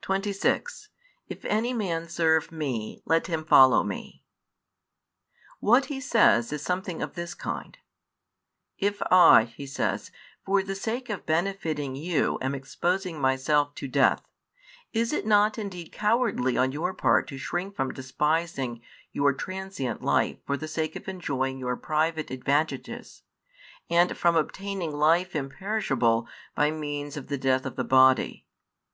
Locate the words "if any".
1.28-1.74